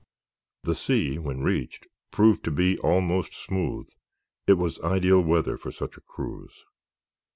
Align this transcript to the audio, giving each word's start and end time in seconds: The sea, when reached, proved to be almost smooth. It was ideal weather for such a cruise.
The 0.63 0.73
sea, 0.73 1.19
when 1.19 1.43
reached, 1.43 1.85
proved 2.09 2.43
to 2.45 2.51
be 2.51 2.75
almost 2.79 3.35
smooth. 3.35 3.87
It 4.47 4.53
was 4.53 4.81
ideal 4.81 5.21
weather 5.21 5.57
for 5.59 5.71
such 5.71 5.95
a 5.95 6.01
cruise. 6.01 6.65